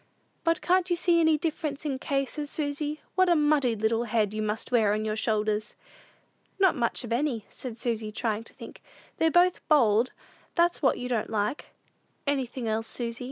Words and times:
'""But 0.43 0.61
can't 0.61 0.89
you 0.89 0.95
see 0.95 1.19
any 1.19 1.37
difference 1.37 1.85
in 1.85 1.91
the 1.93 1.99
cases, 1.99 2.49
Susy? 2.49 3.01
What 3.13 3.29
a 3.29 3.35
muddy 3.35 3.75
little 3.75 4.05
head 4.05 4.33
you 4.33 4.41
must 4.41 4.71
wear 4.71 4.93
on 4.93 5.05
your 5.05 5.15
shoulders!" 5.15 5.75
"Not 6.57 6.75
much 6.75 7.03
of 7.03 7.13
any," 7.13 7.45
said 7.51 7.77
Susy, 7.77 8.11
trying 8.11 8.43
to 8.45 8.53
think; 8.55 8.81
"they're 9.17 9.29
both 9.29 9.61
bold; 9.67 10.11
that's 10.55 10.81
what 10.81 10.97
you 10.97 11.07
don't 11.07 11.29
like." 11.29 11.65
"Anything 12.25 12.67
else, 12.67 12.87
Susy?" 12.87 13.19